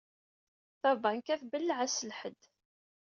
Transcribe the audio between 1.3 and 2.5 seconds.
tbelleɛ ass n lḥedd.